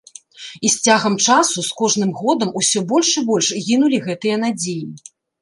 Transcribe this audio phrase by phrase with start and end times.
[0.69, 4.83] І з цягам часу, з кожным годам усё больш і больш гінулі гэтыя надзеі.